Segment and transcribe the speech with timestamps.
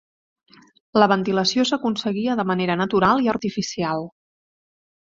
[0.99, 4.07] La ventilació s'aconseguia de manera natural i artificial.